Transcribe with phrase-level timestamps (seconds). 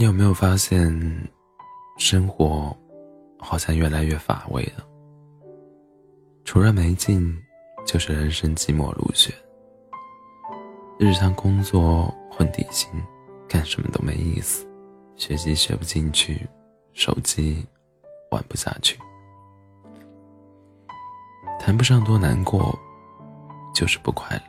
[0.00, 0.88] 你有没有发现，
[1.96, 2.72] 生活
[3.36, 4.86] 好像越来越乏味了？
[6.44, 7.36] 除了没劲，
[7.84, 9.34] 就是人生寂寞如雪。
[11.00, 12.88] 日常工作混底薪，
[13.48, 14.64] 干什么都没意思，
[15.16, 16.48] 学习学不进去，
[16.92, 17.66] 手机
[18.30, 18.96] 玩不下去，
[21.58, 22.72] 谈不上多难过，
[23.74, 24.42] 就是不快乐，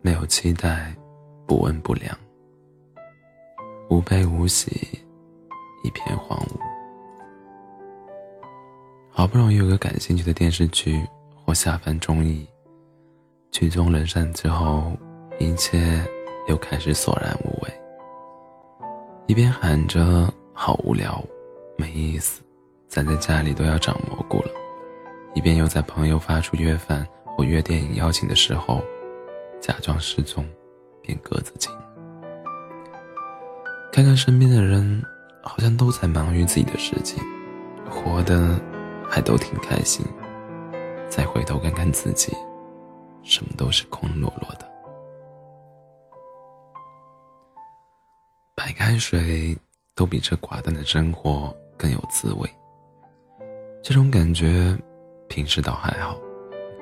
[0.00, 0.92] 没有期待，
[1.46, 2.12] 不温不凉。
[3.92, 4.70] 无悲无喜，
[5.84, 6.58] 一片荒芜。
[9.10, 11.06] 好不容易有个感兴趣的电视剧
[11.44, 12.48] 或下饭综艺，
[13.50, 14.92] 剧终人散之后，
[15.38, 16.02] 一切
[16.48, 17.70] 又开始索然无味。
[19.26, 21.22] 一边喊着“好无聊，
[21.76, 22.40] 没意思，
[22.88, 24.48] 咱在家里都要长蘑菇了”，
[25.36, 27.06] 一边又在朋友发出约饭
[27.36, 28.80] 或约电影邀请的时候，
[29.60, 30.42] 假装失踪，
[31.02, 31.70] 便各自进。
[33.92, 35.04] 看看身边的人，
[35.42, 37.22] 好像都在忙于自己的事情，
[37.90, 38.58] 活的
[39.06, 40.02] 还都挺开心。
[41.10, 42.34] 再回头看看自己，
[43.22, 44.66] 什么都是空落落的。
[48.56, 49.54] 白开水
[49.94, 52.48] 都比这寡淡的生活更有滋味。
[53.82, 54.74] 这种感觉，
[55.28, 56.16] 平时倒还好，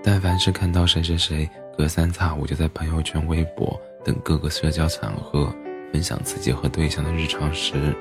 [0.04, 5.52] 但凡是看到谁谁谁隔三差五就在朋友圈、微博等各个社交场合。
[5.92, 7.94] 分享自己和对象的日常时，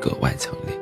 [0.00, 0.78] 格外强烈。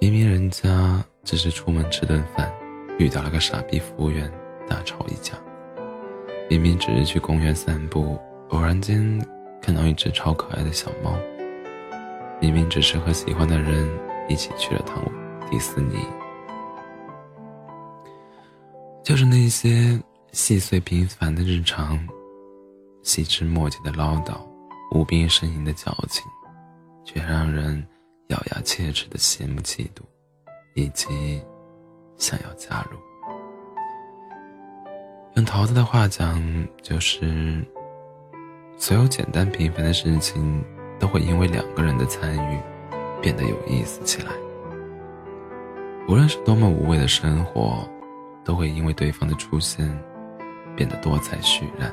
[0.00, 2.50] 明明人家只是出门吃顿饭，
[2.98, 4.32] 遇到了个傻逼服务员，
[4.66, 5.34] 大吵一架；
[6.48, 9.20] 明明只是去公园散步，偶然间
[9.60, 11.12] 看到一只超可爱的小猫；
[12.40, 13.86] 明明只是和喜欢的人
[14.28, 15.04] 一起去了趟
[15.50, 15.98] 迪士尼，
[19.04, 20.00] 就是那些
[20.32, 21.98] 细碎平凡的日常。
[23.02, 24.34] 细枝末节的唠叨，
[24.92, 26.24] 无病呻吟的矫情，
[27.04, 27.86] 却让人
[28.28, 30.02] 咬牙切齿的羡慕嫉妒，
[30.74, 31.42] 以及
[32.16, 32.98] 想要加入。
[35.36, 36.42] 用桃子的话讲，
[36.82, 37.64] 就是
[38.76, 40.64] 所有简单平凡的事情，
[40.98, 42.58] 都会因为两个人的参与，
[43.22, 44.30] 变得有意思起来。
[46.08, 47.88] 无论是多么无味的生活，
[48.44, 49.88] 都会因为对方的出现，
[50.76, 51.90] 变得多彩绚烂。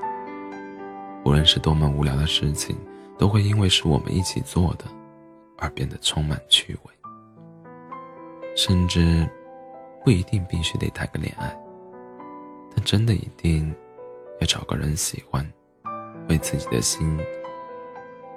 [1.27, 2.73] 无论是多么无聊的事情，
[3.17, 4.85] 都会因为是我们一起做的，
[5.57, 6.91] 而变得充满趣味。
[8.55, 9.29] 甚至
[10.05, 11.53] 不一定必须得谈个恋爱，
[12.73, 13.75] 但真的一定
[14.39, 15.45] 要找个人喜欢，
[16.29, 17.19] 为自己的心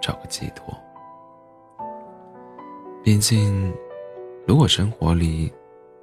[0.03, 0.77] 找个寄托。
[3.05, 3.73] 毕竟，
[4.49, 5.53] 如果生活里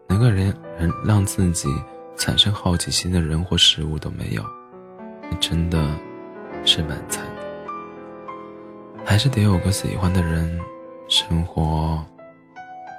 [0.08, 1.68] 能够人人让自己
[2.16, 4.42] 产生好奇心的人或事物都没有，
[5.30, 5.86] 那真的。
[6.66, 7.42] 是蛮惨的，
[9.06, 10.60] 还是得有个喜欢的人，
[11.08, 12.04] 生活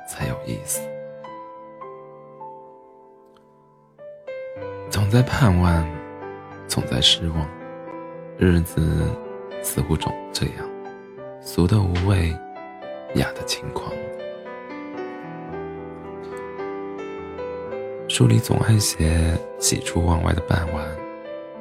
[0.08, 0.80] 才有意思。
[4.90, 5.86] 总在盼望，
[6.66, 7.48] 总在失望，
[8.38, 9.14] 日子
[9.62, 10.68] 似乎总这样，
[11.40, 12.36] 俗的无味，
[13.14, 13.92] 雅的轻狂。
[18.08, 20.88] 书里总爱写喜出望外的傍晚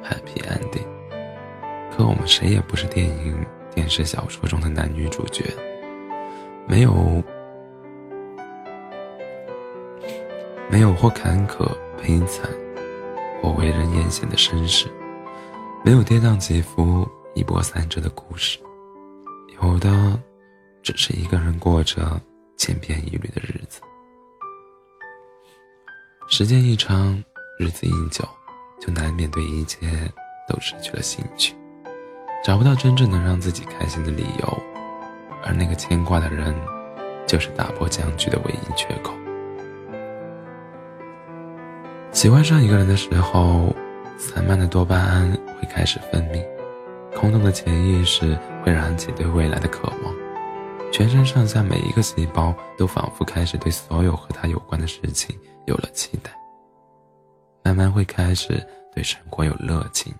[0.02, 0.97] ，Happy Ending。
[1.98, 3.44] 可我们谁也不是电影、
[3.74, 5.44] 电视、小说中的男女主角，
[6.68, 7.20] 没有，
[10.70, 11.68] 没有或坎坷、
[12.00, 12.48] 悲惨，
[13.42, 14.86] 或为人艳羡的身世，
[15.84, 17.04] 没有跌宕起伏、
[17.34, 18.60] 一波三折的故事，
[19.60, 19.90] 有的
[20.84, 22.20] 只是一个人过着
[22.56, 23.80] 千篇一律的日子。
[26.28, 27.20] 时间一长，
[27.58, 28.24] 日子一久，
[28.80, 29.88] 就难免对一切
[30.46, 31.56] 都失去了兴趣。
[32.44, 34.62] 找不到真正能让自己开心的理由，
[35.44, 36.54] 而那个牵挂的人，
[37.26, 39.12] 就是打破僵局的唯一缺口。
[42.12, 43.74] 喜欢上一个人的时候，
[44.16, 45.30] 散漫的多巴胺
[45.60, 46.42] 会开始分泌，
[47.14, 50.14] 空洞的潜意识会燃起对未来的渴望，
[50.90, 56.30] 全身上下每一个细胞都仿佛开始对所有和他有关的事情有了期待，
[57.62, 60.12] 慢慢会开始对生活有热情。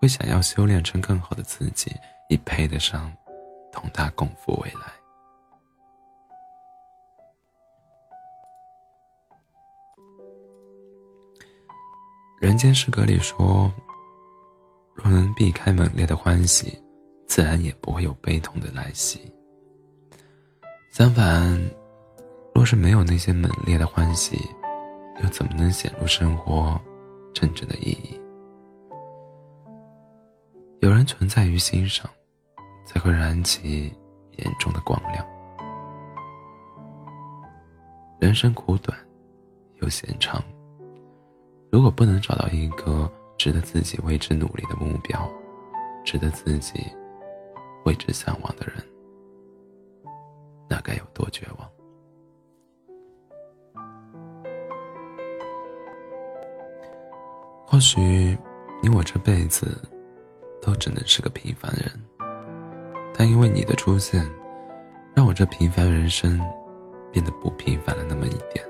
[0.00, 1.94] 会想要修炼成更好的自己，
[2.30, 3.12] 以配得上
[3.70, 4.90] 同他共赴未来。
[12.40, 13.70] 人间失格里说
[14.96, 16.82] ：“若能避开猛烈的欢喜，
[17.26, 19.30] 自然也不会有悲痛的来袭。
[20.90, 21.60] 相反，
[22.54, 24.38] 若是没有那些猛烈的欢喜，
[25.22, 26.80] 又怎么能显露生活
[27.34, 28.18] 真正的意义？”
[30.80, 32.08] 有人存在于心上，
[32.86, 33.92] 才会燃起
[34.38, 35.26] 眼中的光亮。
[38.18, 38.98] 人生苦短，
[39.82, 40.42] 又闲长。
[41.70, 45.30] 如果不能找到一个值得自己为之努力的目标，
[46.02, 46.80] 值得自己
[47.84, 48.76] 为之向往的人，
[50.66, 51.70] 那该有多绝望？
[57.66, 58.00] 或许
[58.82, 59.78] 你我这辈子
[60.60, 61.90] 都只能是个平凡人，
[63.14, 64.24] 但因为你的出现，
[65.14, 66.40] 让我这平凡人生
[67.12, 68.64] 变得不平凡了那么一点，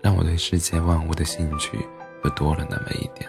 [0.00, 1.78] 让我对世界万物的兴趣
[2.22, 3.28] 又多了那么一点。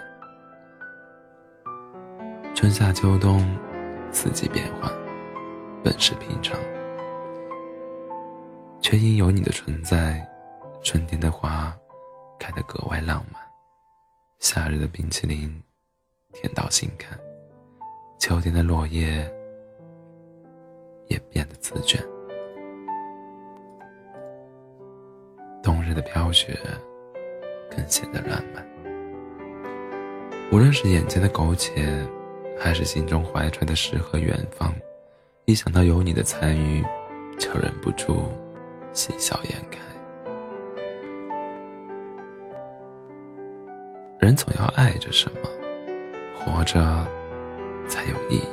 [2.54, 3.44] 春夏秋冬，
[4.12, 4.92] 四季变换，
[5.83, 6.57] 本是平常，
[8.80, 10.25] 却因有你的存在，
[10.83, 11.75] 春天的花
[12.39, 13.42] 开得格外浪漫。
[14.39, 15.62] 夏日的冰淇淋，
[16.35, 17.17] 甜到心坎；
[18.19, 19.27] 秋天的落叶，
[21.07, 21.99] 也变得自卷；
[25.63, 26.59] 冬日的飘雪，
[27.71, 28.63] 更显得浪漫。
[30.51, 32.05] 无论是眼前的苟且，
[32.59, 34.75] 还是心中怀揣的诗和远方，
[35.45, 36.83] 一想到有你的参与，
[37.39, 38.25] 就忍不住
[38.91, 39.79] 喜笑颜开。
[44.19, 45.49] 人总要爱着什么，
[46.37, 47.05] 活着
[47.87, 48.43] 才有意义。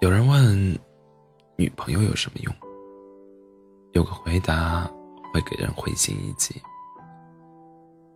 [0.00, 0.78] 有人问，
[1.56, 2.54] 女朋友有什么用？
[3.92, 4.90] 有个回答
[5.32, 6.60] 会给人会心一击。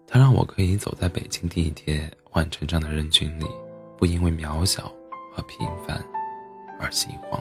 [0.06, 3.47] 他让我可以走在北京地铁换成长的人群里，
[3.97, 4.91] 不因为渺小
[5.32, 6.03] 和平凡
[6.81, 7.41] 而心慌。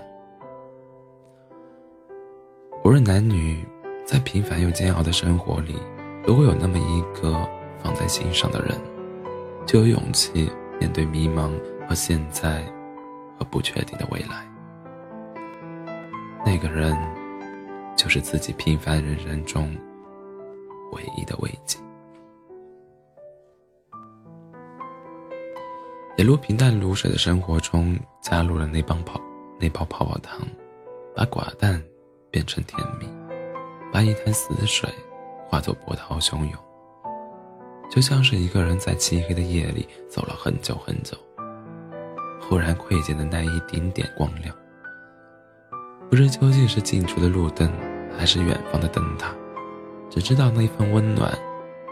[2.83, 3.65] 无论男女。
[4.06, 5.77] 在平凡又煎熬的生活里，
[6.25, 7.34] 如果有那么一个
[7.84, 8.80] 放在心上的人，
[9.66, 10.50] 就有勇气
[10.80, 11.52] 面对迷茫
[11.88, 12.64] 和现在
[13.38, 14.50] 和不确定的未来。
[16.46, 16.98] 那个人，
[17.98, 19.70] 就是自己平凡人生中
[20.94, 21.78] 唯一的慰藉。
[26.16, 29.20] 一路平淡如水的生活中，加入了那帮泡
[29.60, 30.40] 那包泡泡糖，
[31.14, 31.84] 把寡淡
[32.31, 33.08] 变成甜蜜。
[33.92, 34.90] 把一滩死水
[35.53, 36.51] 化作波涛汹涌，
[37.88, 41.15] 就像是一个人在漆黑的夜里走了很久很久，
[42.41, 44.51] 忽然窥见的那一丁点光亮。
[46.09, 47.71] 不知究竟是近处的路灯，
[48.17, 49.31] 还是远方的灯塔，
[50.09, 51.31] 只知道那份温暖，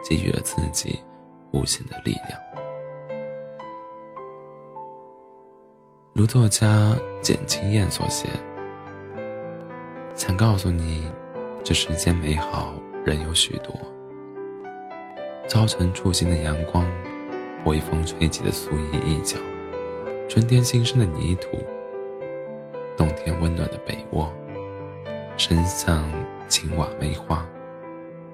[0.09, 0.99] 给予了自己
[1.53, 2.41] 无限的力量。
[6.13, 8.27] 如作家简清燕所写，
[10.15, 11.07] 想告诉你。
[11.63, 12.73] 这世间美好
[13.03, 13.73] 人有许多，
[15.47, 16.85] 早晨初醒的阳光，
[17.65, 19.37] 微风吹起的素衣一角，
[20.29, 21.57] 春天新生的泥土，
[22.95, 24.31] 冬天温暖的被窝，
[25.35, 26.03] 声像
[26.47, 27.43] 青瓦梅花，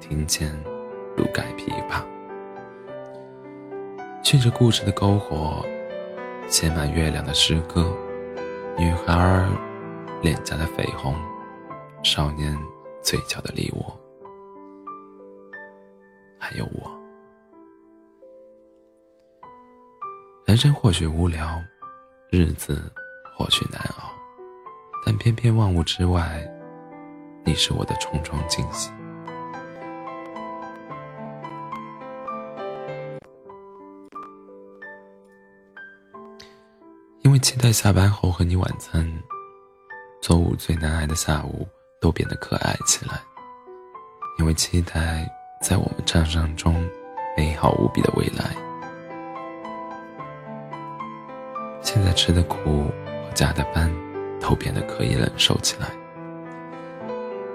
[0.02, 0.52] 庭前
[1.16, 2.04] 如盖琵琶，
[4.22, 5.66] 循着故事的篝火，
[6.50, 7.96] 写满月亮的诗歌，
[8.78, 9.48] 女孩儿
[10.22, 11.16] 脸颊的绯红，
[12.04, 12.58] 少年。
[13.04, 14.07] 嘴角的梨涡，
[16.50, 16.90] 还有我。
[20.46, 21.62] 人生或许无聊，
[22.32, 22.90] 日子
[23.36, 24.10] 或许难熬，
[25.06, 26.42] 但偏偏万物之外，
[27.44, 28.90] 你是我的重重惊喜。
[37.24, 39.06] 因为期待下班后和你晚餐，
[40.22, 41.68] 周五最难挨的下午。
[42.00, 43.20] 都变得可爱起来，
[44.38, 45.28] 因为期待
[45.60, 46.74] 在我们畅想中
[47.36, 48.56] 美好无比的未来。
[51.82, 53.92] 现在吃的苦和加的班
[54.40, 55.88] 都变得可以忍受起来。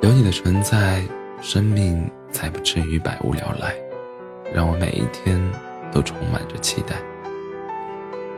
[0.03, 1.03] 有你的存在，
[1.41, 3.75] 生命才不至于百无聊赖，
[4.53, 5.41] 让我每一天
[5.93, 6.97] 都充满着期待。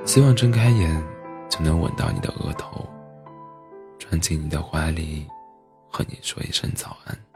[0.05, 1.03] 希望睁开眼
[1.49, 2.87] 就能吻到你的额头，
[3.99, 5.27] 钻进你的怀里。
[5.89, 7.34] 和你说一声早安。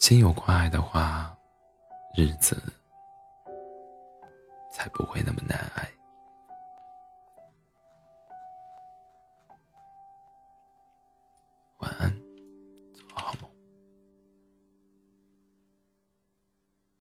[0.00, 1.36] 心有关爱的话，
[2.16, 2.56] 日子
[4.72, 5.99] 才不会那么难挨。